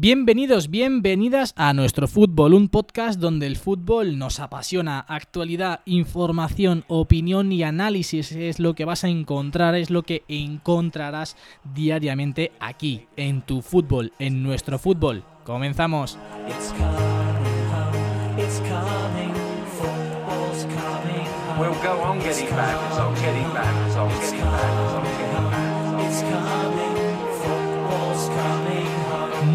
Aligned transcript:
Bienvenidos, 0.00 0.70
bienvenidas 0.70 1.54
a 1.56 1.72
nuestro 1.72 2.06
fútbol, 2.06 2.54
un 2.54 2.68
podcast 2.68 3.18
donde 3.18 3.48
el 3.48 3.56
fútbol 3.56 4.16
nos 4.16 4.38
apasiona. 4.38 5.00
Actualidad, 5.00 5.80
información, 5.86 6.84
opinión 6.86 7.50
y 7.50 7.64
análisis 7.64 8.30
es 8.30 8.60
lo 8.60 8.74
que 8.74 8.84
vas 8.84 9.02
a 9.02 9.08
encontrar, 9.08 9.74
es 9.74 9.90
lo 9.90 10.04
que 10.04 10.22
encontrarás 10.28 11.36
diariamente 11.74 12.52
aquí, 12.60 13.08
en 13.16 13.42
tu 13.42 13.60
fútbol, 13.60 14.12
en 14.20 14.44
nuestro 14.44 14.78
fútbol. 14.78 15.24
Comenzamos. 15.42 16.16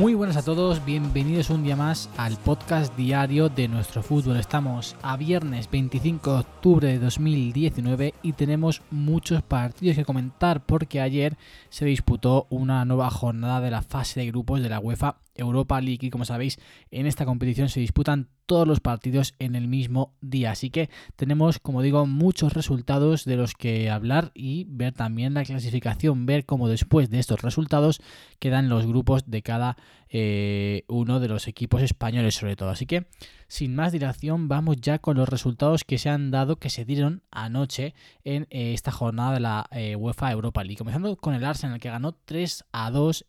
Muy 0.03 0.15
buenas 0.15 0.35
a 0.35 0.43
todos, 0.43 0.83
bienvenidos 0.83 1.49
un 1.49 1.63
día 1.63 1.77
más 1.77 2.09
al 2.17 2.35
podcast 2.35 2.93
diario 2.97 3.47
de 3.47 3.69
nuestro 3.69 4.03
fútbol. 4.03 4.35
Estamos 4.35 4.97
a 5.01 5.15
viernes 5.15 5.71
25 5.71 6.33
de 6.33 6.39
octubre 6.39 6.87
de 6.89 6.99
2019 6.99 8.13
y 8.21 8.33
tenemos 8.33 8.81
muchos 8.91 9.41
partidos 9.43 9.95
que 9.95 10.03
comentar 10.03 10.65
porque 10.65 10.99
ayer 10.99 11.37
se 11.69 11.85
disputó 11.85 12.47
una 12.49 12.83
nueva 12.83 13.09
jornada 13.11 13.61
de 13.61 13.71
la 13.71 13.81
fase 13.81 14.19
de 14.19 14.27
grupos 14.27 14.61
de 14.61 14.67
la 14.67 14.81
UEFA 14.81 15.23
Europa 15.35 15.81
League 15.81 16.05
y 16.05 16.09
como 16.09 16.25
sabéis 16.25 16.59
en 16.91 17.05
esta 17.05 17.25
competición 17.25 17.69
se 17.69 17.79
disputan 17.79 18.29
todos 18.45 18.67
los 18.67 18.79
partidos 18.81 19.33
en 19.39 19.55
el 19.55 19.67
mismo 19.67 20.13
día 20.21 20.51
así 20.51 20.69
que 20.69 20.89
tenemos 21.15 21.59
como 21.59 21.81
digo 21.81 22.05
muchos 22.05 22.53
resultados 22.53 23.25
de 23.25 23.37
los 23.37 23.53
que 23.53 23.89
hablar 23.89 24.31
y 24.33 24.65
ver 24.69 24.93
también 24.93 25.33
la 25.33 25.43
clasificación 25.43 26.25
ver 26.25 26.45
cómo 26.45 26.67
después 26.67 27.09
de 27.09 27.19
estos 27.19 27.41
resultados 27.41 28.01
quedan 28.39 28.69
los 28.69 28.85
grupos 28.85 29.29
de 29.29 29.41
cada 29.41 29.77
eh, 30.15 30.83
uno 30.87 31.19
de 31.19 31.27
los 31.27 31.47
equipos 31.47 31.81
españoles 31.81 32.35
sobre 32.35 32.55
todo. 32.55 32.69
Así 32.69 32.85
que 32.85 33.07
sin 33.47 33.75
más 33.75 33.91
dilación 33.91 34.47
vamos 34.47 34.77
ya 34.79 34.99
con 34.99 35.17
los 35.17 35.27
resultados 35.27 35.83
que 35.83 35.97
se 35.97 36.09
han 36.09 36.29
dado 36.29 36.57
que 36.57 36.69
se 36.69 36.85
dieron 36.85 37.23
anoche 37.31 37.95
en 38.23 38.43
eh, 38.51 38.73
esta 38.73 38.91
jornada 38.91 39.33
de 39.33 39.39
la 39.39 39.65
eh, 39.71 39.95
UEFA 39.95 40.31
Europa 40.31 40.63
League. 40.63 40.77
Comenzando 40.77 41.17
con 41.17 41.33
el 41.33 41.43
Arsenal 41.43 41.79
que 41.79 41.89
ganó 41.89 42.13
3 42.13 42.65
a 42.71 42.91
2 42.91 43.25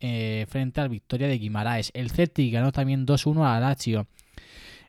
frente 0.47 0.81
al 0.83 0.91
Victoria 0.91 1.27
de 1.27 1.39
Guimaraes. 1.39 1.91
El 1.94 2.11
Celtic 2.11 2.53
ganó 2.53 2.70
también 2.70 3.06
2-1 3.06 3.47
a 3.47 3.59
Lazio. 3.61 4.06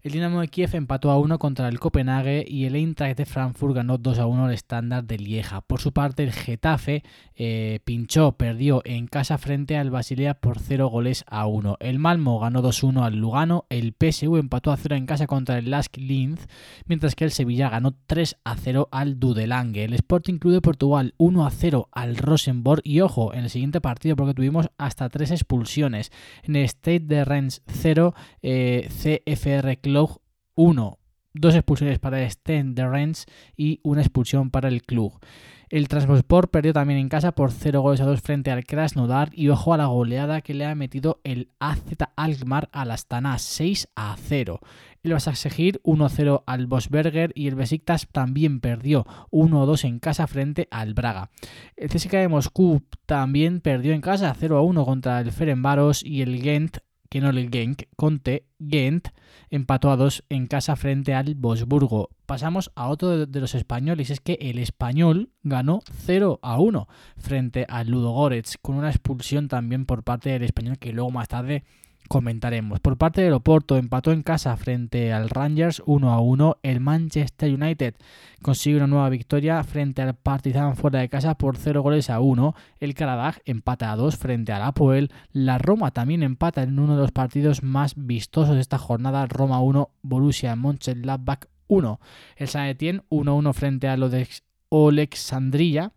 El 0.06 0.12
Dinamo 0.12 0.42
de 0.42 0.50
Kiev 0.50 0.76
empató 0.76 1.10
a 1.10 1.18
1 1.18 1.40
contra 1.40 1.68
el 1.68 1.80
Copenhague 1.80 2.46
y 2.48 2.66
el 2.66 2.76
Eintracht 2.76 3.18
de 3.18 3.26
Frankfurt 3.26 3.74
ganó 3.74 3.98
2 3.98 4.20
a 4.20 4.28
1 4.28 4.46
al 4.46 4.54
estándar 4.54 5.04
de 5.04 5.18
Lieja. 5.18 5.62
Por 5.62 5.82
su 5.82 5.94
parte, 5.94 6.22
el 6.22 6.32
Getafe 6.32 7.02
eh, 7.34 7.80
pinchó, 7.86 8.34
perdió 8.34 8.84
en 8.86 9.08
casa 9.08 9.40
frente 9.40 9.78
al 9.78 9.90
Basilea 9.90 10.36
por 10.36 10.60
0 10.60 10.90
goles 10.90 11.26
a 11.26 11.48
1. 11.48 11.78
El 11.80 11.98
Malmo 11.98 12.40
ganó 12.40 12.62
2-1 12.62 13.04
al 13.04 13.16
Lugano, 13.16 13.66
el 13.70 13.96
PSU 14.00 14.38
empató 14.38 14.72
a 14.72 14.78
0 14.78 14.96
en 14.96 15.08
casa 15.08 15.26
contra 15.26 15.58
el 15.58 15.72
Lask 15.72 15.98
Linz, 15.98 16.46
mientras 16.86 17.16
que 17.16 17.24
el 17.24 17.32
Sevilla 17.32 17.72
ganó 17.72 17.96
3 18.06 18.38
a 18.44 18.58
0 18.58 18.90
al 18.92 19.20
Dudelange. 19.20 19.86
El 19.86 19.96
Sporting 19.96 20.38
Club 20.38 20.54
de 20.54 20.62
Portugal 20.62 21.16
1 21.18 21.48
a 21.48 21.50
0 21.50 21.90
al 21.92 22.18
Rosenborg 22.18 22.82
y 22.84 23.02
ojo, 23.02 23.34
en 23.34 23.46
el 23.46 23.50
siguiente 23.50 23.82
partido 23.82 24.16
porque 24.16 24.36
tuvimos 24.36 24.68
hasta 24.78 25.10
3 25.10 25.32
expulsiones. 25.32 26.12
En 26.44 26.58
el 26.58 26.66
State 26.66 27.00
de 27.00 27.26
Rennes 27.26 27.64
0, 27.66 28.14
eh, 28.44 28.88
CFR 28.92 29.80
Club 29.80 29.95
1. 30.56 31.00
Dos 31.34 31.56
expulsiones 31.56 32.00
para 32.00 32.30
Sten 32.30 32.76
de 32.76 32.88
Rennes 32.88 33.26
y 33.58 33.80
una 33.84 34.02
expulsión 34.02 34.52
para 34.52 34.70
el 34.70 34.84
club. 34.84 35.20
El 35.70 35.88
Transport 35.88 36.52
perdió 36.52 36.74
también 36.74 37.00
en 37.00 37.10
casa 37.10 37.34
por 37.34 37.52
0 37.52 37.82
goles 37.82 38.00
a 38.00 38.06
2 38.06 38.22
frente 38.22 38.52
al 38.52 38.66
Krasnodar 38.66 39.32
y 39.34 39.50
ojo 39.50 39.74
a 39.74 39.78
la 39.78 39.88
goleada 39.88 40.42
que 40.42 40.54
le 40.54 40.66
ha 40.66 40.76
metido 40.76 41.20
el 41.24 41.50
AZ 41.60 41.82
Alkmaar 42.16 42.70
al 42.72 42.92
Astana 42.92 43.38
6 43.40 43.90
a 43.96 44.16
0. 44.18 44.60
El 45.04 45.14
Basaksehir 45.14 45.82
1-0 45.84 46.44
al 46.46 46.68
Bosberger 46.68 47.32
y 47.36 47.48
el 47.48 47.56
Besiktas 47.56 48.08
también 48.12 48.60
perdió 48.60 49.06
1-2 49.32 49.86
en 49.86 50.00
casa 50.00 50.28
frente 50.28 50.68
al 50.72 50.94
Braga. 50.94 51.30
El 51.76 51.90
CSKA 51.90 52.20
de 52.20 52.28
Moscú 52.28 52.82
también 53.06 53.60
perdió 53.60 53.94
en 53.94 54.02
casa 54.02 54.36
0-1 54.36 54.86
contra 54.86 55.20
el 55.20 55.32
Ferenbaros 55.32 56.04
y 56.04 56.22
el 56.22 56.42
Gent 56.42 56.78
que 57.10 57.22
no 57.22 57.30
el 57.30 57.50
Genk, 57.50 57.84
Conte, 57.96 58.46
Gent, 58.60 59.10
empató 59.50 59.92
a 59.92 59.96
dos 59.96 60.24
en 60.30 60.48
casa 60.48 60.76
frente 60.76 61.14
al 61.14 61.36
Bosburgo. 61.36 62.10
Pasamos 62.26 62.72
a 62.76 62.88
otro 62.90 63.26
de 63.26 63.40
los 63.40 63.56
españoles, 63.56 64.10
es 64.10 64.20
que 64.20 64.38
el 64.42 64.58
español 64.58 65.30
ganó 65.44 65.82
0 66.06 66.40
a 66.42 66.60
1 66.60 66.88
frente 67.18 67.66
al 67.70 67.90
Ludogorets, 67.90 68.58
con 68.62 68.76
una 68.76 68.90
expulsión 68.90 69.48
también 69.48 69.86
por 69.86 70.04
parte 70.04 70.32
del 70.32 70.44
español 70.44 70.80
que 70.80 70.94
luego 70.94 71.12
más 71.12 71.28
tarde 71.28 71.64
comentaremos. 72.08 72.80
Por 72.80 72.98
parte 72.98 73.22
del 73.22 73.34
Oporto 73.34 73.78
empató 73.78 74.12
en 74.12 74.24
casa 74.24 74.56
frente 74.58 75.12
al 75.14 75.30
Rangers 75.30 75.82
1 75.86 76.12
a 76.12 76.20
1. 76.20 76.58
El 76.64 76.80
Manchester 76.80 77.54
United 77.54 77.96
consigue 78.42 78.78
una 78.78 78.88
nueva 78.88 79.10
victoria 79.10 79.64
frente 79.64 80.02
al 80.02 80.16
Partizan 80.16 80.76
fuera 80.76 81.00
de 81.00 81.10
casa 81.10 81.36
por 81.36 81.58
0 81.58 81.82
goles 81.82 82.10
a 82.10 82.20
1. 82.20 82.56
El 82.80 82.94
Karabaj 82.94 83.38
empata 83.46 83.92
a 83.92 83.96
2 83.96 84.18
frente 84.18 84.52
al 84.54 84.64
Apoel. 84.64 85.12
La 85.32 85.58
Roma 85.58 85.92
también 85.92 86.24
empata 86.24 86.64
en 86.64 86.80
uno 86.80 86.96
de 86.96 87.02
los 87.02 87.12
partidos 87.12 87.64
más 87.64 87.94
vistosos 87.98 88.56
de 88.56 88.62
esta 88.62 88.78
jornada. 88.78 89.26
Roma 89.26 89.60
1, 89.60 89.90
Borussia 90.02 90.56
Mönchengladbach 90.56 91.48
1. 91.68 92.00
El 92.38 92.48
San 92.48 92.68
Etienne 92.68 93.02
1-1 93.10 93.54
frente 93.54 93.88
a 93.88 93.96
Odex 93.96 94.45
Alexandria. 94.70 95.92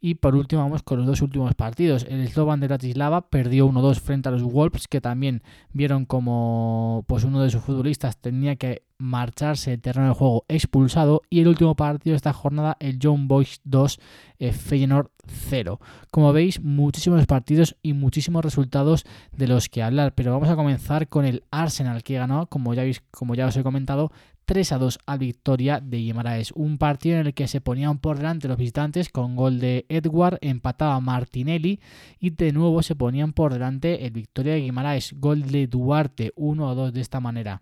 Y 0.00 0.14
por 0.14 0.36
último 0.36 0.62
vamos 0.62 0.84
con 0.84 0.98
los 0.98 1.06
dos 1.06 1.22
últimos 1.22 1.54
partidos. 1.54 2.06
El 2.08 2.26
Slovan 2.28 2.60
de 2.60 2.68
Bratislava 2.68 3.28
perdió 3.28 3.68
1-2 3.68 3.98
frente 3.98 4.28
a 4.28 4.32
los 4.32 4.44
Wolves, 4.44 4.86
que 4.86 5.00
también 5.00 5.42
vieron 5.72 6.04
como 6.04 7.04
pues 7.08 7.24
uno 7.24 7.42
de 7.42 7.50
sus 7.50 7.62
futbolistas 7.62 8.16
tenía 8.16 8.54
que 8.54 8.82
marcharse 8.98 9.70
del 9.70 9.80
terreno 9.80 10.08
de 10.08 10.14
juego 10.14 10.44
expulsado. 10.46 11.22
Y 11.30 11.40
el 11.40 11.48
último 11.48 11.74
partido 11.74 12.12
de 12.12 12.16
esta 12.18 12.32
jornada, 12.32 12.76
el 12.78 13.00
John 13.02 13.26
Boys 13.26 13.60
2, 13.64 13.98
eh, 14.38 14.52
Feyenoord 14.52 15.10
0. 15.26 15.80
Como 16.12 16.32
veis, 16.32 16.60
muchísimos 16.60 17.26
partidos 17.26 17.76
y 17.82 17.92
muchísimos 17.92 18.44
resultados 18.44 19.04
de 19.32 19.48
los 19.48 19.68
que 19.68 19.82
hablar. 19.82 20.14
Pero 20.14 20.30
vamos 20.30 20.48
a 20.48 20.54
comenzar 20.54 21.08
con 21.08 21.24
el 21.24 21.42
Arsenal, 21.50 22.04
que 22.04 22.14
ganó, 22.14 22.46
como 22.46 22.72
ya, 22.72 22.84
como 23.10 23.34
ya 23.34 23.46
os 23.46 23.56
he 23.56 23.64
comentado, 23.64 24.12
3 24.48 24.72
a 24.72 24.78
2 24.78 25.00
al 25.04 25.18
Victoria 25.18 25.78
de 25.78 25.98
Guimaraes. 25.98 26.52
Un 26.52 26.78
partido 26.78 27.18
en 27.18 27.26
el 27.26 27.34
que 27.34 27.48
se 27.48 27.60
ponían 27.60 27.98
por 27.98 28.16
delante 28.16 28.48
los 28.48 28.56
visitantes 28.56 29.10
con 29.10 29.36
gol 29.36 29.60
de 29.60 29.84
Edward, 29.90 30.38
empataba 30.40 30.98
Martinelli 31.00 31.80
y 32.18 32.30
de 32.30 32.52
nuevo 32.52 32.82
se 32.82 32.96
ponían 32.96 33.34
por 33.34 33.52
delante 33.52 34.06
el 34.06 34.12
Victoria 34.12 34.54
de 34.54 34.60
Guimaraes. 34.60 35.12
Gol 35.18 35.42
de 35.42 35.66
Duarte 35.66 36.32
1 36.34 36.70
a 36.70 36.74
2 36.74 36.94
de 36.94 37.00
esta 37.02 37.20
manera. 37.20 37.60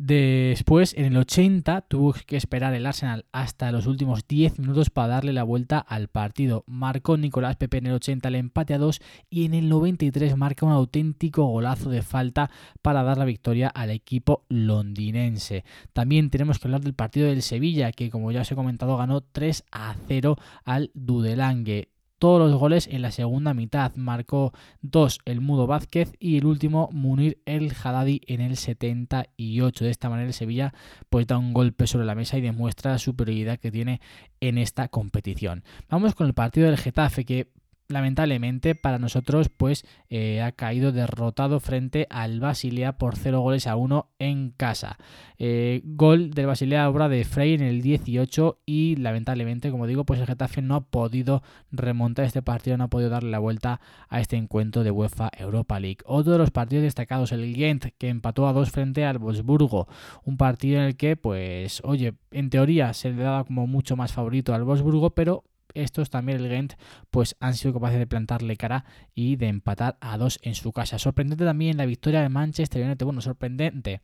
Después, 0.00 0.94
en 0.94 1.06
el 1.06 1.16
80, 1.16 1.80
tuvo 1.80 2.12
que 2.12 2.36
esperar 2.36 2.72
el 2.72 2.86
Arsenal 2.86 3.24
hasta 3.32 3.72
los 3.72 3.88
últimos 3.88 4.28
10 4.28 4.60
minutos 4.60 4.90
para 4.90 5.08
darle 5.08 5.32
la 5.32 5.42
vuelta 5.42 5.80
al 5.80 6.06
partido. 6.06 6.62
Marcó 6.68 7.16
Nicolás 7.16 7.56
Pepe 7.56 7.78
en 7.78 7.86
el 7.86 7.94
80 7.94 8.28
el 8.28 8.36
empate 8.36 8.74
a 8.74 8.78
2 8.78 9.00
y 9.28 9.44
en 9.44 9.54
el 9.54 9.68
93 9.68 10.36
marca 10.36 10.66
un 10.66 10.70
auténtico 10.70 11.46
golazo 11.46 11.90
de 11.90 12.02
falta 12.02 12.48
para 12.80 13.02
dar 13.02 13.18
la 13.18 13.24
victoria 13.24 13.66
al 13.66 13.90
equipo 13.90 14.44
londinense. 14.48 15.64
También 15.92 16.30
tenemos 16.30 16.60
que 16.60 16.68
hablar 16.68 16.82
del 16.82 16.94
partido 16.94 17.26
del 17.26 17.42
Sevilla, 17.42 17.90
que 17.90 18.08
como 18.08 18.30
ya 18.30 18.42
os 18.42 18.52
he 18.52 18.54
comentado 18.54 18.96
ganó 18.98 19.20
3 19.20 19.64
a 19.72 19.96
0 20.06 20.36
al 20.64 20.92
Dudelangue 20.94 21.88
todos 22.18 22.40
los 22.40 22.58
goles 22.58 22.86
en 22.86 23.02
la 23.02 23.10
segunda 23.10 23.54
mitad. 23.54 23.94
Marcó 23.96 24.52
dos 24.82 25.20
el 25.24 25.40
Mudo 25.40 25.66
Vázquez 25.66 26.12
y 26.18 26.38
el 26.38 26.46
último 26.46 26.88
Munir 26.92 27.40
El 27.46 27.72
Haddadi 27.72 28.20
en 28.26 28.40
el 28.40 28.56
78. 28.56 29.84
De 29.84 29.90
esta 29.90 30.10
manera 30.10 30.28
el 30.28 30.34
Sevilla 30.34 30.74
pues 31.08 31.26
da 31.26 31.38
un 31.38 31.52
golpe 31.52 31.86
sobre 31.86 32.06
la 32.06 32.14
mesa 32.14 32.38
y 32.38 32.40
demuestra 32.40 32.92
la 32.92 32.98
superioridad 32.98 33.58
que 33.58 33.70
tiene 33.70 34.00
en 34.40 34.58
esta 34.58 34.88
competición. 34.88 35.64
Vamos 35.88 36.14
con 36.14 36.26
el 36.26 36.34
partido 36.34 36.66
del 36.66 36.78
Getafe 36.78 37.24
que 37.24 37.48
lamentablemente 37.88 38.74
para 38.74 38.98
nosotros 38.98 39.48
pues 39.48 39.86
eh, 40.10 40.42
ha 40.42 40.52
caído 40.52 40.92
derrotado 40.92 41.58
frente 41.58 42.06
al 42.10 42.38
Basilea 42.38 42.98
por 42.98 43.16
0 43.16 43.40
goles 43.40 43.66
a 43.66 43.76
1 43.76 44.10
en 44.18 44.50
casa. 44.50 44.98
Eh, 45.38 45.80
gol 45.84 46.30
del 46.30 46.46
Basilea 46.46 46.88
obra 46.88 47.08
de 47.08 47.24
Frey 47.24 47.54
en 47.54 47.62
el 47.62 47.80
18 47.80 48.60
y 48.66 48.96
lamentablemente 48.96 49.70
como 49.70 49.86
digo 49.86 50.04
pues 50.04 50.20
el 50.20 50.26
Getafe 50.26 50.60
no 50.60 50.74
ha 50.74 50.80
podido 50.82 51.42
remontar 51.72 52.26
este 52.26 52.42
partido, 52.42 52.76
no 52.76 52.84
ha 52.84 52.88
podido 52.88 53.10
darle 53.10 53.30
la 53.30 53.38
vuelta 53.38 53.80
a 54.08 54.20
este 54.20 54.36
encuentro 54.36 54.84
de 54.84 54.90
UEFA 54.90 55.30
Europa 55.38 55.80
League. 55.80 55.98
Otro 56.04 56.32
de 56.32 56.38
los 56.38 56.50
partidos 56.50 56.82
destacados 56.82 57.32
el 57.32 57.54
Gent 57.54 57.86
que 57.96 58.08
empató 58.08 58.46
a 58.46 58.52
2 58.52 58.70
frente 58.70 59.06
al 59.06 59.18
Wolfsburgo, 59.18 59.88
un 60.24 60.36
partido 60.36 60.78
en 60.78 60.84
el 60.84 60.96
que 60.96 61.16
pues 61.16 61.80
oye 61.84 62.14
en 62.32 62.50
teoría 62.50 62.92
se 62.92 63.10
le 63.10 63.22
daba 63.22 63.44
como 63.44 63.66
mucho 63.66 63.96
más 63.96 64.12
favorito 64.12 64.52
al 64.52 64.64
Wolfsburgo 64.64 65.10
pero 65.10 65.44
estos 65.74 66.10
también 66.10 66.40
el 66.40 66.48
Gent 66.48 66.74
pues 67.10 67.36
han 67.40 67.54
sido 67.54 67.74
capaces 67.74 67.98
de 67.98 68.06
plantarle 68.06 68.56
cara 68.56 68.84
y 69.14 69.36
de 69.36 69.48
empatar 69.48 69.96
a 70.00 70.18
dos 70.18 70.38
en 70.42 70.54
su 70.54 70.72
casa. 70.72 70.98
Sorprendente 70.98 71.44
también 71.44 71.76
la 71.76 71.86
victoria 71.86 72.22
de 72.22 72.28
Manchester 72.28 72.84
United, 72.84 73.04
bueno, 73.04 73.20
sorprendente. 73.20 74.00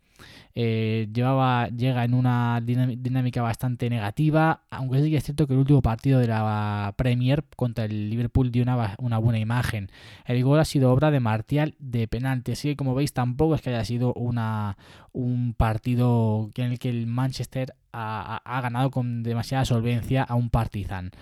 Eh, 0.55 1.09
llevaba, 1.13 1.69
llega 1.69 2.05
en 2.05 2.15
una 2.15 2.61
dinámica 2.63 3.43
bastante 3.43 3.91
negativa, 3.91 4.63
aunque 4.71 5.03
sí 5.03 5.11
que 5.11 5.17
es 5.17 5.25
cierto 5.25 5.47
que 5.47 5.55
el 5.55 5.59
último 5.59 5.83
partido 5.83 6.21
de 6.21 6.29
la 6.29 6.95
Premier 6.97 7.45
contra 7.57 7.85
el 7.85 8.11
Liverpool 8.11 8.51
dio 8.51 8.63
una, 8.63 8.95
una 8.99 9.19
buena 9.19 9.39
imagen. 9.39 9.91
El 10.25 10.43
gol 10.45 10.61
ha 10.61 10.65
sido 10.65 10.93
obra 10.93 11.11
de 11.11 11.21
Martial 11.21 11.75
de 11.79 12.07
penalti, 12.07 12.53
así 12.53 12.69
que 12.69 12.77
como 12.77 12.95
veis 12.95 13.13
tampoco 13.13 13.55
es 13.55 13.63
que 13.63 13.71
haya 13.71 13.85
sido 13.85 14.13
una, 14.15 14.77
un 15.15 15.55
partido 15.55 16.51
en 16.55 16.73
el 16.73 16.79
que 16.79 16.91
el 16.91 17.07
Manchester 17.07 17.75
ha, 17.93 18.43
ha 18.45 18.61
ganado 18.61 18.91
con 18.91 19.23
demasiada 19.23 19.65
solvencia 19.65 20.23
a 20.23 20.35
un 20.35 20.51
Partizan. 20.51 21.13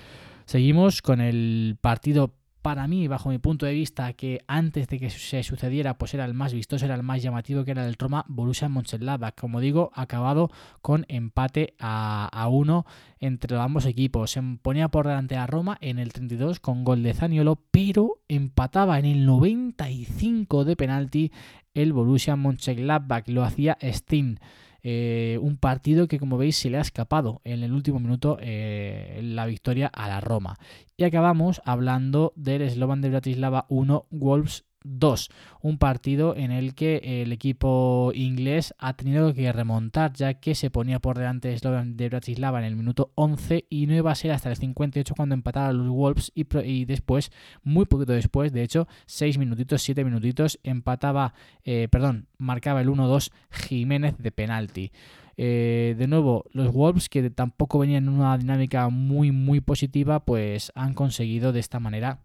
Seguimos 0.47 1.03
con 1.03 1.21
el 1.21 1.77
partido 1.81 2.35
para 2.63 2.87
mí, 2.87 3.09
bajo 3.09 3.29
mi 3.29 3.39
punto 3.39 3.67
de 3.67 3.75
vista, 3.75 4.13
que 4.13 4.41
antes 4.47 4.87
de 4.87 5.01
que 5.01 5.11
se 5.11 5.43
sucediera, 5.43 5.99
pues 5.99 6.15
era 6.15 6.25
el 6.25 6.33
más 6.33 6.55
vistoso, 6.55 6.85
era 6.85 6.95
el 6.95 7.03
más 7.03 7.21
llamativo, 7.21 7.65
que 7.65 7.73
era 7.73 7.87
el 7.87 7.95
Roma 7.95 8.25
Borussia 8.29 8.69
Mönchengladbach. 8.69 9.35
Como 9.35 9.61
digo, 9.61 9.91
acabado 9.95 10.51
con 10.81 11.05
empate 11.09 11.75
a, 11.81 12.49
uno 12.51 12.87
entre 13.19 13.57
ambos 13.59 13.85
equipos. 13.85 14.31
Se 14.31 14.43
ponía 14.63 14.89
por 14.89 15.07
delante 15.07 15.37
a 15.37 15.47
Roma 15.47 15.77
en 15.81 15.99
el 15.99 16.13
32 16.13 16.61
con 16.61 16.85
gol 16.85 17.03
de 17.03 17.15
Zaniolo, 17.15 17.57
pero 17.71 18.21
empataba 18.29 18.99
en 18.99 19.07
el 19.07 19.27
95 19.27 20.65
de 20.65 20.77
penalti 20.77 21.33
el 21.75 21.93
Borussia 21.93 22.37
Mönchengladbach. 22.37 23.29
Lo 23.29 23.43
hacía 23.43 23.77
Steen. 23.83 24.39
Eh, 24.85 25.39
un 25.41 25.57
partido 25.59 26.09
que 26.09 26.19
como 26.19 26.39
veis 26.39 26.57
se 26.57 26.69
le 26.69 26.79
ha 26.79 26.81
escapado 26.81 27.41
en 27.45 27.63
el 27.63 27.73
último 27.73 28.01
minuto 28.01 28.37
eh, 28.41 29.21
la 29.23 29.47
victoria 29.47 29.87
a 29.87 30.09
la 30.09 30.21
Roma. 30.21 30.59
Y 30.97 31.05
acabamos 31.05 31.63
hablando 31.65 32.33
del 32.37 32.69
Slovan 32.69 33.01
de 33.01 33.11
Bratislava 33.11 33.67
1, 33.69 34.07
Wolves 34.11 34.65
2, 34.85 35.31
un 35.61 35.79
partido 35.79 36.37
en 36.37 36.51
el 36.51 36.75
que 36.75 37.23
el 37.23 37.33
equipo 37.33 38.13
inglés 38.15 38.75
ha 38.79 38.95
tenido 38.95 39.33
que 39.35 39.53
remontar 39.53 40.13
ya 40.13 40.35
que 40.35 40.55
se 40.55 40.71
ponía 40.71 40.99
por 40.99 41.19
delante 41.19 41.55
de 41.57 42.09
Bratislava 42.09 42.59
en 42.59 42.65
el 42.65 42.77
minuto 42.77 43.13
11 43.15 43.67
y 43.69 43.87
no 43.87 43.95
iba 43.95 44.11
a 44.11 44.15
ser 44.15 44.33
hasta 44.33 44.51
el 44.51 44.57
58 44.57 45.15
cuando 45.15 45.35
empataron 45.35 45.79
los 45.79 45.89
Wolves 45.89 46.33
y, 46.35 46.85
después, 46.85 47.31
muy 47.63 47.87
poquito 47.87 48.13
después, 48.13 48.53
de 48.53 48.63
hecho 48.63 48.89
6 49.07 49.39
minutitos, 49.39 49.83
7 49.83 50.05
minutitos, 50.05 50.59
empataba, 50.63 51.35
eh, 51.65 51.89
perdón, 51.91 52.27
marcaba 52.39 52.81
el 52.81 52.89
1-2 52.89 53.31
Jiménez 53.51 54.17
de 54.19 54.33
penalti. 54.33 54.93
Eh, 55.37 55.95
de 55.99 56.07
nuevo, 56.07 56.45
los 56.53 56.73
Wolves, 56.73 57.09
que 57.09 57.31
tampoco 57.31 57.79
venían 57.79 58.05
en 58.05 58.11
una 58.11 58.37
dinámica 58.37 58.89
muy, 58.91 59.33
muy 59.33 59.61
positiva, 59.61 60.25
pues 60.25 60.73
han 60.75 60.95
conseguido 60.95 61.53
de 61.53 61.61
esta 61.61 61.81
manera 61.81 62.21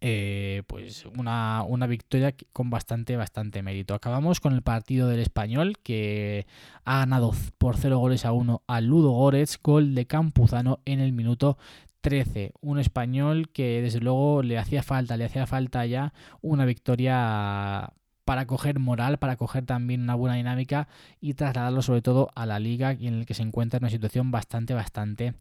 eh, 0.00 0.62
pues 0.66 1.06
una, 1.06 1.64
una, 1.66 1.86
victoria 1.86 2.34
con 2.52 2.70
bastante, 2.70 3.16
bastante 3.16 3.62
mérito. 3.62 3.94
Acabamos 3.94 4.40
con 4.40 4.52
el 4.52 4.62
partido 4.62 5.08
del 5.08 5.20
español 5.20 5.78
que 5.82 6.46
ha 6.84 7.00
ganado 7.00 7.32
por 7.58 7.76
0 7.76 7.98
goles 7.98 8.24
a 8.24 8.32
1 8.32 8.62
al 8.66 8.86
Ludo 8.86 9.10
Goretz, 9.10 9.58
gol 9.62 9.94
de 9.94 10.06
Campuzano 10.06 10.80
en 10.84 11.00
el 11.00 11.12
minuto 11.12 11.58
13. 12.00 12.52
Un 12.60 12.78
español 12.78 13.48
que 13.50 13.82
desde 13.82 14.00
luego 14.00 14.42
le 14.42 14.58
hacía 14.58 14.82
falta, 14.82 15.16
le 15.16 15.24
hacía 15.24 15.46
falta 15.46 15.86
ya 15.86 16.12
una 16.40 16.64
victoria 16.64 17.92
para 18.24 18.46
coger 18.46 18.78
moral, 18.78 19.18
para 19.18 19.36
coger 19.36 19.66
también 19.66 20.02
una 20.02 20.14
buena 20.14 20.36
dinámica 20.36 20.88
y 21.20 21.34
trasladarlo 21.34 21.82
sobre 21.82 22.02
todo 22.02 22.30
a 22.34 22.46
la 22.46 22.58
liga 22.58 22.92
en 22.92 23.14
el 23.14 23.26
que 23.26 23.34
se 23.34 23.42
encuentra 23.42 23.78
en 23.78 23.84
una 23.84 23.90
situación 23.90 24.30
bastante, 24.30 24.74
bastante 24.74 25.34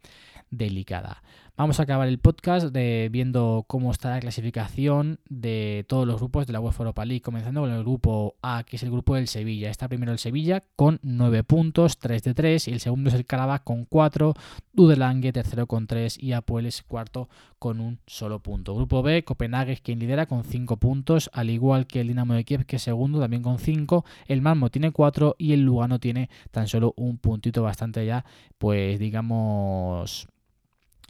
delicada. 0.49 1.23
Vamos 1.61 1.79
a 1.79 1.83
acabar 1.83 2.07
el 2.07 2.17
podcast 2.17 2.75
viendo 3.11 3.65
cómo 3.67 3.91
está 3.91 4.09
la 4.09 4.19
clasificación 4.19 5.19
de 5.29 5.85
todos 5.87 6.07
los 6.07 6.15
grupos 6.15 6.47
de 6.47 6.53
la 6.53 6.59
UEFA 6.59 6.81
Europa 6.81 7.05
League, 7.05 7.21
comenzando 7.21 7.61
con 7.61 7.69
el 7.69 7.83
grupo 7.83 8.33
A, 8.41 8.63
que 8.63 8.77
es 8.77 8.81
el 8.81 8.89
grupo 8.89 9.13
del 9.13 9.27
Sevilla. 9.27 9.69
Está 9.69 9.87
primero 9.87 10.11
el 10.11 10.17
Sevilla 10.17 10.63
con 10.75 10.99
9 11.03 11.43
puntos, 11.43 11.99
3 11.99 12.23
de 12.23 12.33
3, 12.33 12.67
y 12.67 12.71
el 12.71 12.79
segundo 12.79 13.09
es 13.09 13.15
el 13.15 13.27
Carabao 13.27 13.59
con 13.63 13.85
4, 13.85 14.33
Dudelange 14.73 15.31
tercero 15.33 15.67
con 15.67 15.85
3 15.85 16.17
y 16.17 16.33
Apuel 16.33 16.65
es 16.65 16.81
cuarto 16.81 17.29
con 17.59 17.79
un 17.79 17.99
solo 18.07 18.39
punto. 18.39 18.73
Grupo 18.73 19.03
B, 19.03 19.23
Copenhague 19.23 19.73
es 19.73 19.81
quien 19.81 19.99
lidera 19.99 20.25
con 20.25 20.43
5 20.43 20.77
puntos, 20.77 21.29
al 21.31 21.51
igual 21.51 21.85
que 21.85 22.01
el 22.01 22.07
Dinamo 22.07 22.33
de 22.33 22.43
Kiev 22.43 22.65
que 22.65 22.77
es 22.77 22.81
segundo 22.81 23.19
también 23.19 23.43
con 23.43 23.59
5, 23.59 24.03
el 24.25 24.41
Malmo 24.41 24.71
tiene 24.71 24.89
4 24.91 25.35
y 25.37 25.53
el 25.53 25.61
Lugano 25.61 25.99
tiene 25.99 26.31
tan 26.49 26.67
solo 26.67 26.95
un 26.97 27.19
puntito 27.19 27.61
bastante 27.61 28.03
ya, 28.03 28.25
pues 28.57 28.97
digamos 28.97 30.27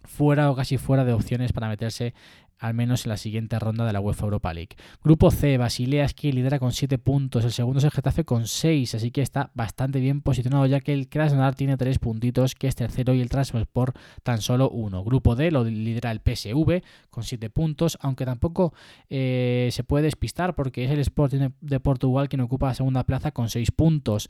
fuera 0.04 0.52
o 0.52 0.56
casi 0.56 0.78
fuera 0.78 1.06
de 1.06 1.14
opciones 1.14 1.54
para 1.54 1.70
meterse 1.70 2.14
al 2.62 2.76
menos 2.76 3.06
en 3.06 3.10
la 3.10 3.18
siguiente 3.18 3.58
ronda 3.58 3.86
de 3.86 3.92
la 3.92 4.00
UEFA 4.00 4.26
Europa 4.26 4.54
League. 4.54 4.76
Grupo 5.04 5.32
C, 5.32 5.58
Basilea 5.58 6.08
quien 6.10 6.36
lidera 6.36 6.60
con 6.60 6.72
7 6.72 7.00
puntos, 7.00 7.44
el 7.44 7.52
segundo 7.52 7.80
es 7.80 7.86
el 7.86 7.92
Getafe 7.92 8.24
con 8.24 8.48
6, 8.48 8.96
así 8.96 9.10
que 9.10 9.22
está 9.22 9.50
bastante 9.56 10.00
bien 10.00 10.22
posicionado 10.22 10.68
ya 10.68 10.80
que 10.80 10.94
el 10.94 11.10
Krasnodar 11.10 11.56
tiene 11.56 11.76
3 11.76 11.98
puntitos, 11.98 12.54
que 12.54 12.68
es 12.68 12.76
tercero, 12.76 13.16
y 13.16 13.22
el 13.22 13.30
Transport 13.30 13.98
tan 14.22 14.42
solo 14.42 14.70
1. 14.70 15.04
Grupo 15.04 15.36
D 15.36 15.50
lo 15.50 15.64
lidera 15.64 16.12
el 16.12 16.20
PSV 16.20 16.84
con 17.10 17.24
7 17.24 17.50
puntos, 17.50 17.98
aunque 18.00 18.26
tampoco 18.26 18.74
eh, 19.10 19.70
se 19.72 19.84
puede 19.84 20.04
despistar 20.04 20.54
porque 20.54 20.86
es 20.86 20.92
el 20.92 21.00
Sporting 21.00 21.50
de 21.60 21.80
Portugal 21.80 22.30
quien 22.30 22.42
ocupa 22.42 22.68
la 22.68 22.76
segunda 22.76 23.04
plaza 23.06 23.32
con 23.32 23.50
6 23.50 23.72
puntos. 23.72 24.30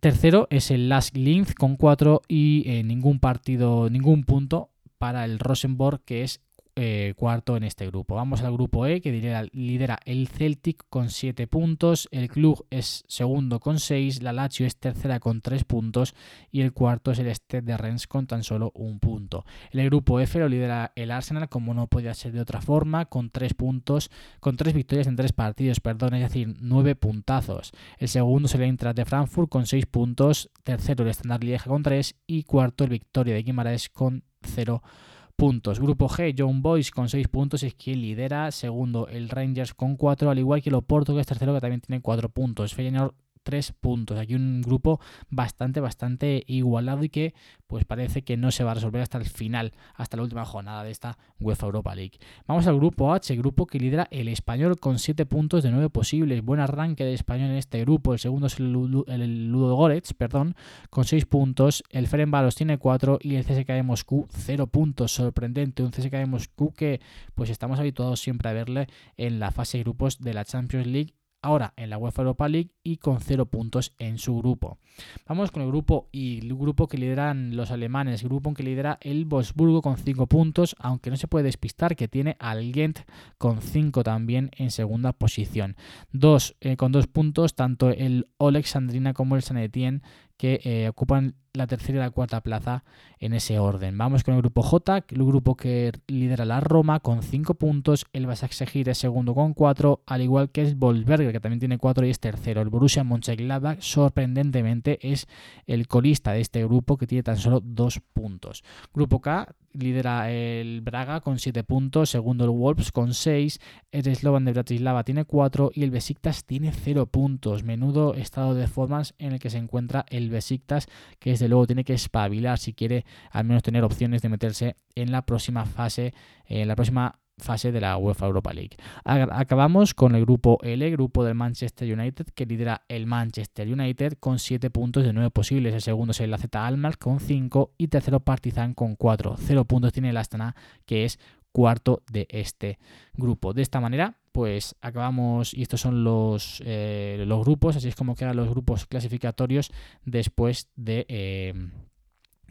Tercero 0.00 0.46
es 0.48 0.70
el 0.70 0.88
Last 0.88 1.14
Linz 1.14 1.54
con 1.54 1.76
4 1.76 2.22
y 2.26 2.62
eh, 2.66 2.82
ningún 2.82 3.20
partido, 3.20 3.90
ningún 3.90 4.24
punto 4.24 4.70
para 4.96 5.26
el 5.26 5.38
Rosenborg 5.38 6.02
que 6.04 6.22
es 6.22 6.40
eh, 6.76 7.14
cuarto 7.16 7.56
en 7.56 7.64
este 7.64 7.86
grupo. 7.86 8.14
Vamos 8.14 8.42
al 8.42 8.52
grupo 8.52 8.86
E 8.86 9.00
que 9.00 9.12
lidera, 9.52 9.98
el 10.04 10.28
Celtic 10.28 10.84
con 10.88 11.10
7 11.10 11.46
puntos, 11.46 12.08
el 12.10 12.28
Club 12.28 12.66
es 12.70 13.04
segundo 13.08 13.60
con 13.60 13.78
6, 13.78 14.22
la 14.22 14.32
Lazio 14.32 14.66
es 14.66 14.76
tercera 14.76 15.20
con 15.20 15.40
3 15.40 15.64
puntos 15.64 16.14
y 16.50 16.60
el 16.60 16.72
cuarto 16.72 17.10
es 17.10 17.18
el 17.18 17.28
Stade 17.28 17.62
de 17.62 17.76
Rennes 17.76 18.06
con 18.06 18.26
tan 18.26 18.44
solo 18.44 18.72
un 18.74 18.98
punto. 18.98 19.44
El 19.70 19.84
grupo 19.86 20.20
F 20.20 20.38
lo 20.38 20.48
lidera 20.48 20.92
el 20.94 21.10
Arsenal 21.10 21.48
como 21.48 21.74
no 21.74 21.86
podía 21.86 22.14
ser 22.14 22.32
de 22.32 22.40
otra 22.40 22.60
forma 22.60 23.06
con 23.06 23.30
3 23.30 23.54
puntos, 23.54 24.10
con 24.40 24.56
3 24.56 24.72
victorias 24.72 25.06
en 25.06 25.16
3 25.16 25.32
partidos, 25.32 25.80
perdón, 25.80 26.14
es 26.14 26.22
decir, 26.22 26.54
9 26.60 26.94
puntazos. 26.94 27.72
El 27.98 28.08
segundo 28.08 28.46
es 28.46 28.54
el 28.54 28.62
Eintracht 28.62 28.96
de 28.96 29.04
Frankfurt 29.04 29.48
con 29.48 29.66
6 29.66 29.86
puntos, 29.86 30.50
tercero 30.62 31.04
el 31.04 31.10
Standard 31.10 31.44
Lieja 31.44 31.68
con 31.68 31.82
3 31.82 32.16
y 32.26 32.44
cuarto 32.44 32.84
el 32.84 32.90
Victoria 32.90 33.34
de 33.34 33.42
Guimaraes 33.42 33.88
con 33.88 34.24
0 34.42 34.80
puntos 34.82 35.09
puntos. 35.40 35.80
Grupo 35.80 36.06
G, 36.06 36.34
John 36.36 36.60
Boys 36.60 36.90
con 36.90 37.08
6 37.08 37.28
puntos 37.28 37.62
es 37.62 37.72
quien 37.72 38.02
lidera. 38.02 38.50
Segundo, 38.50 39.08
el 39.08 39.30
Rangers 39.30 39.72
con 39.72 39.96
4, 39.96 40.28
al 40.28 40.38
igual 40.38 40.60
que 40.60 40.68
el 40.68 40.74
Oporto, 40.74 41.14
que 41.14 41.22
es 41.22 41.26
tercero, 41.26 41.54
que 41.54 41.62
también 41.62 41.80
tiene 41.80 42.02
4 42.02 42.28
puntos. 42.28 42.74
Feyenoord 42.74 43.14
tres 43.50 43.72
puntos. 43.72 44.16
Aquí 44.16 44.36
un 44.36 44.62
grupo 44.62 45.00
bastante, 45.28 45.80
bastante 45.80 46.44
igualado 46.46 47.02
y 47.02 47.08
que 47.08 47.34
pues 47.66 47.84
parece 47.84 48.22
que 48.22 48.36
no 48.36 48.52
se 48.52 48.62
va 48.62 48.70
a 48.70 48.74
resolver 48.74 49.02
hasta 49.02 49.18
el 49.18 49.24
final, 49.24 49.72
hasta 49.94 50.16
la 50.16 50.22
última 50.22 50.44
jornada 50.44 50.84
de 50.84 50.92
esta 50.92 51.18
UEFA 51.40 51.66
Europa 51.66 51.94
League. 51.96 52.18
Vamos 52.46 52.68
al 52.68 52.76
grupo 52.76 53.12
H, 53.12 53.34
grupo 53.36 53.66
que 53.66 53.80
lidera 53.80 54.06
el 54.12 54.28
español 54.28 54.78
con 54.78 55.00
7 55.00 55.26
puntos 55.26 55.64
de 55.64 55.72
9 55.72 55.90
posibles. 55.90 56.44
Buen 56.44 56.60
arranque 56.60 57.04
de 57.04 57.14
español 57.14 57.50
en 57.50 57.56
este 57.56 57.80
grupo. 57.80 58.12
El 58.12 58.20
segundo 58.20 58.46
es 58.46 58.58
el, 58.60 59.48
Ludo 59.50 59.88
perdón, 60.16 60.54
con 60.90 61.04
6 61.04 61.26
puntos. 61.26 61.82
El 61.90 62.06
Ferenbaros 62.06 62.54
tiene 62.54 62.78
4 62.78 63.18
y 63.20 63.34
el 63.34 63.44
CSK 63.44 63.66
de 63.66 63.82
Moscú 63.82 64.28
0 64.30 64.68
puntos. 64.68 65.12
Sorprendente, 65.12 65.82
un 65.82 65.90
CSK 65.90 66.12
de 66.12 66.26
Moscú 66.26 66.72
que 66.72 67.00
pues 67.34 67.50
estamos 67.50 67.80
habituados 67.80 68.20
siempre 68.20 68.48
a 68.48 68.52
verle 68.52 68.86
en 69.16 69.40
la 69.40 69.50
fase 69.50 69.78
de 69.78 69.84
grupos 69.84 70.20
de 70.20 70.34
la 70.34 70.44
Champions 70.44 70.86
League 70.86 71.14
ahora 71.42 71.72
en 71.76 71.90
la 71.90 71.98
UEFA 71.98 72.22
Europa 72.22 72.48
League 72.48 72.70
y 72.82 72.96
con 72.96 73.20
0 73.20 73.46
puntos 73.46 73.92
en 73.98 74.18
su 74.18 74.36
grupo. 74.38 74.78
Vamos 75.26 75.50
con 75.50 75.62
el 75.62 75.68
grupo 75.68 76.08
y 76.12 76.38
el 76.38 76.54
grupo 76.54 76.88
que 76.88 76.98
lideran 76.98 77.56
los 77.56 77.70
alemanes, 77.70 78.22
grupo 78.22 78.52
que 78.54 78.62
lidera 78.62 78.98
el 79.00 79.24
Wolfsburgo 79.24 79.82
con 79.82 79.96
5 79.96 80.26
puntos, 80.26 80.76
aunque 80.78 81.10
no 81.10 81.16
se 81.16 81.28
puede 81.28 81.44
despistar 81.44 81.96
que 81.96 82.08
tiene 82.08 82.36
al 82.38 82.72
Gent 82.72 83.00
con 83.38 83.60
5 83.60 84.02
también 84.02 84.50
en 84.56 84.70
segunda 84.70 85.12
posición. 85.12 85.76
Dos, 86.12 86.56
eh, 86.60 86.76
con 86.76 86.92
2 86.92 87.06
puntos, 87.06 87.54
tanto 87.54 87.90
el 87.90 88.28
Alexandrina 88.38 89.14
como 89.14 89.36
el 89.36 89.42
San 89.42 89.58
Etienne 89.58 90.02
que 90.36 90.60
eh, 90.64 90.88
ocupan 90.88 91.34
la 91.52 91.66
tercera 91.66 91.98
y 91.98 92.00
la 92.00 92.10
cuarta 92.10 92.40
plaza 92.42 92.84
en 93.18 93.34
ese 93.34 93.58
orden. 93.58 93.98
Vamos 93.98 94.24
con 94.24 94.34
el 94.34 94.40
grupo 94.40 94.62
J, 94.62 95.04
el 95.08 95.24
grupo 95.24 95.56
que 95.56 95.92
lidera 96.06 96.44
la 96.44 96.60
Roma 96.60 97.00
con 97.00 97.22
5 97.22 97.54
puntos, 97.54 98.06
el 98.12 98.26
Basaksehir 98.26 98.88
es 98.88 98.98
segundo 98.98 99.34
con 99.34 99.54
4, 99.54 100.02
al 100.06 100.22
igual 100.22 100.50
que 100.50 100.62
el 100.62 100.74
Volberger 100.74 101.32
que 101.32 101.40
también 101.40 101.60
tiene 101.60 101.78
4 101.78 102.06
y 102.06 102.10
es 102.10 102.20
tercero. 102.20 102.62
El 102.62 102.68
Borussia 102.68 103.04
Mönchengladbach 103.04 103.80
sorprendentemente 103.80 104.98
es 105.02 105.26
el 105.66 105.88
colista 105.88 106.32
de 106.32 106.40
este 106.40 106.64
grupo 106.64 106.96
que 106.96 107.06
tiene 107.06 107.22
tan 107.22 107.36
solo 107.36 107.60
2 107.60 108.00
puntos. 108.12 108.62
Grupo 108.92 109.20
K 109.20 109.48
lidera 109.72 110.30
el 110.30 110.80
Braga 110.80 111.20
con 111.20 111.38
7 111.38 111.62
puntos, 111.64 112.10
segundo 112.10 112.44
el 112.44 112.50
Wolves 112.50 112.90
con 112.92 113.14
6, 113.14 113.60
el 113.92 114.16
Slovan 114.16 114.44
de 114.44 114.52
Bratislava 114.52 115.04
tiene 115.04 115.24
4 115.24 115.70
y 115.74 115.84
el 115.84 115.90
Besiktas 115.90 116.44
tiene 116.44 116.72
0 116.72 117.06
puntos. 117.06 117.62
Menudo 117.62 118.14
estado 118.14 118.54
de 118.54 118.66
formas 118.66 119.14
en 119.18 119.32
el 119.32 119.38
que 119.38 119.50
se 119.50 119.58
encuentra 119.58 120.06
el 120.08 120.30
Besiktas, 120.30 120.88
que 121.18 121.30
desde 121.30 121.48
luego 121.50 121.66
tiene 121.66 121.84
que 121.84 121.92
espabilar 121.92 122.58
si 122.58 122.72
quiere 122.72 123.04
al 123.30 123.44
menos 123.44 123.62
tener 123.62 123.84
opciones 123.84 124.22
de 124.22 124.30
meterse 124.30 124.76
en 124.94 125.12
la 125.12 125.26
próxima 125.26 125.66
fase, 125.66 126.14
en 126.46 126.66
la 126.68 126.76
próxima 126.76 127.18
fase 127.40 127.72
de 127.72 127.80
la 127.80 127.96
UEFA 127.96 128.26
Europa 128.26 128.52
League. 128.52 128.76
Acabamos 129.04 129.94
con 129.94 130.14
el 130.14 130.22
grupo 130.24 130.58
L, 130.62 130.88
grupo 130.90 131.24
del 131.24 131.34
Manchester 131.34 131.92
United, 131.92 132.26
que 132.34 132.46
lidera 132.46 132.82
el 132.88 133.06
Manchester 133.06 133.66
United 133.68 134.14
con 134.20 134.38
7 134.38 134.70
puntos 134.70 135.04
de 135.04 135.12
9 135.12 135.30
posibles. 135.30 135.74
El 135.74 135.80
segundo 135.80 136.12
es 136.12 136.20
el 136.20 136.32
AZ 136.32 136.44
Almar 136.52 136.98
con 136.98 137.20
5 137.20 137.72
y 137.78 137.88
tercero 137.88 138.20
Partizan 138.20 138.74
con 138.74 138.94
4. 138.94 139.36
0 139.38 139.64
puntos 139.64 139.92
tiene 139.92 140.10
el 140.10 140.16
Astana, 140.16 140.54
que 140.86 141.04
es 141.04 141.18
cuarto 141.52 142.02
de 142.10 142.26
este 142.30 142.78
grupo. 143.14 143.52
De 143.52 143.62
esta 143.62 143.80
manera, 143.80 144.18
pues 144.32 144.76
acabamos, 144.80 145.54
y 145.54 145.62
estos 145.62 145.80
son 145.80 146.04
los, 146.04 146.62
eh, 146.64 147.24
los 147.26 147.44
grupos, 147.44 147.76
así 147.76 147.88
es 147.88 147.96
como 147.96 148.14
quedan 148.14 148.36
los 148.36 148.48
grupos 148.48 148.86
clasificatorios 148.86 149.70
después 150.04 150.68
de... 150.76 151.06
Eh, 151.08 151.54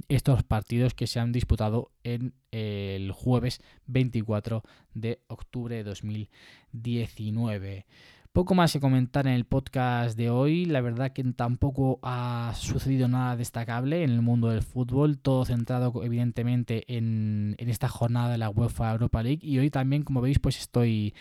estos 0.07 0.43
partidos 0.43 0.93
que 0.93 1.07
se 1.07 1.19
han 1.19 1.33
disputado 1.33 1.91
en 2.03 2.33
el 2.51 3.11
jueves 3.11 3.59
24 3.87 4.63
de 4.93 5.21
octubre 5.27 5.75
de 5.75 5.83
2019. 5.83 7.85
Poco 8.31 8.53
más 8.53 8.71
que 8.71 8.79
comentar 8.79 9.25
en 9.25 9.33
el 9.33 9.45
podcast 9.45 10.15
de 10.15 10.29
hoy. 10.29 10.65
La 10.65 10.81
verdad 10.81 11.13
que 11.13 11.23
tampoco 11.23 11.99
ha 12.03 12.53
sucedido 12.55 13.07
nada 13.07 13.35
destacable 13.35 14.03
en 14.03 14.11
el 14.11 14.21
mundo 14.21 14.49
del 14.49 14.61
fútbol. 14.61 15.17
Todo 15.17 15.45
centrado 15.45 15.91
evidentemente 16.03 16.83
en, 16.95 17.55
esta 17.57 17.89
jornada 17.89 18.29
de 18.29 18.37
la 18.37 18.51
UEFA 18.51 18.91
Europa 18.91 19.23
League. 19.23 19.39
Y 19.41 19.57
hoy 19.57 19.71
también, 19.71 20.03
como 20.03 20.21
veis, 20.21 20.37
pues 20.37 20.59
estoy, 20.59 21.15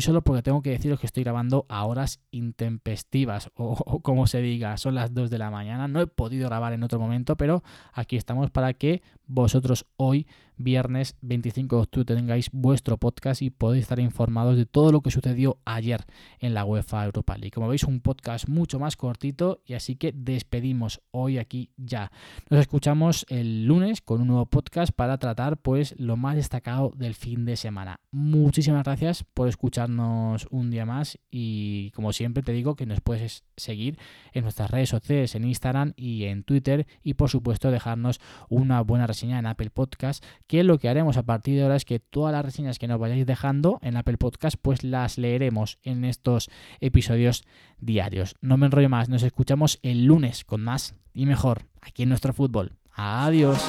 solo 0.00 0.22
porque 0.22 0.42
tengo 0.42 0.62
que 0.62 0.70
deciros 0.70 1.00
que 1.00 1.06
estoy 1.06 1.24
grabando 1.24 1.66
a 1.68 1.84
horas 1.86 2.20
intempestivas. 2.30 3.50
O, 3.56 3.72
o 3.72 4.00
como 4.00 4.28
se 4.28 4.40
diga, 4.40 4.76
son 4.76 4.94
las 4.94 5.12
2 5.12 5.30
de 5.30 5.38
la 5.38 5.50
mañana. 5.50 5.88
No 5.88 6.00
he 6.00 6.06
podido 6.06 6.48
grabar 6.48 6.72
en 6.72 6.84
otro 6.84 7.00
momento, 7.00 7.36
pero 7.36 7.64
aquí 7.92 8.14
estamos 8.14 8.52
para 8.52 8.74
que 8.74 9.02
vosotros 9.26 9.86
hoy 9.96 10.28
viernes 10.56 11.16
25 11.22 11.76
de 11.76 11.82
octubre 11.82 12.14
tengáis 12.14 12.50
vuestro 12.52 12.96
podcast 12.96 13.42
y 13.42 13.50
podéis 13.50 13.82
estar 13.82 13.98
informados 14.00 14.56
de 14.56 14.66
todo 14.66 14.92
lo 14.92 15.00
que 15.00 15.10
sucedió 15.10 15.58
ayer 15.64 16.04
en 16.38 16.54
la 16.54 16.64
UEFA 16.64 17.04
Europa 17.04 17.36
League. 17.36 17.50
Como 17.50 17.68
veis, 17.68 17.84
un 17.84 18.00
podcast 18.00 18.48
mucho 18.48 18.78
más 18.78 18.96
cortito 18.96 19.60
y 19.64 19.74
así 19.74 19.96
que 19.96 20.12
despedimos 20.12 21.00
hoy 21.10 21.38
aquí 21.38 21.70
ya. 21.76 22.10
Nos 22.50 22.60
escuchamos 22.60 23.26
el 23.28 23.66
lunes 23.66 24.00
con 24.00 24.20
un 24.20 24.28
nuevo 24.28 24.46
podcast 24.46 24.92
para 24.92 25.18
tratar 25.18 25.56
pues 25.58 25.94
lo 25.98 26.16
más 26.16 26.36
destacado 26.36 26.92
del 26.96 27.14
fin 27.14 27.44
de 27.44 27.56
semana. 27.56 28.00
Muchísimas 28.10 28.84
gracias 28.84 29.24
por 29.24 29.48
escucharnos 29.48 30.46
un 30.50 30.70
día 30.70 30.86
más 30.86 31.18
y 31.30 31.90
como 31.92 32.12
siempre 32.12 32.42
te 32.42 32.52
digo 32.52 32.76
que 32.76 32.86
nos 32.86 33.00
puedes 33.00 33.44
seguir 33.56 33.98
en 34.32 34.42
nuestras 34.44 34.70
redes 34.70 34.88
sociales, 34.88 35.34
en 35.34 35.44
Instagram 35.44 35.92
y 35.96 36.24
en 36.24 36.44
Twitter 36.44 36.86
y 37.02 37.14
por 37.14 37.30
supuesto 37.30 37.70
dejarnos 37.70 38.20
una 38.48 38.80
buena 38.82 39.06
reseña 39.06 39.38
en 39.38 39.46
Apple 39.46 39.70
Podcast 39.70 40.24
que 40.54 40.62
lo 40.62 40.78
que 40.78 40.88
haremos 40.88 41.16
a 41.16 41.24
partir 41.24 41.56
de 41.56 41.64
ahora 41.64 41.74
es 41.74 41.84
que 41.84 41.98
todas 41.98 42.32
las 42.32 42.44
reseñas 42.44 42.78
que 42.78 42.86
nos 42.86 43.00
vayáis 43.00 43.26
dejando 43.26 43.80
en 43.82 43.96
Apple 43.96 44.18
Podcast, 44.18 44.56
pues 44.62 44.84
las 44.84 45.18
leeremos 45.18 45.80
en 45.82 46.04
estos 46.04 46.48
episodios 46.78 47.42
diarios. 47.80 48.36
No 48.40 48.56
me 48.56 48.66
enrollo 48.66 48.88
más, 48.88 49.08
nos 49.08 49.24
escuchamos 49.24 49.80
el 49.82 50.04
lunes 50.04 50.44
con 50.44 50.62
más 50.62 50.94
y 51.12 51.26
mejor 51.26 51.62
aquí 51.80 52.04
en 52.04 52.10
nuestro 52.10 52.32
fútbol. 52.32 52.76
Adiós. 52.92 53.68